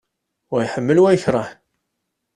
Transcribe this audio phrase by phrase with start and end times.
[0.51, 1.49] Wa iḥemmel, wa yekreh.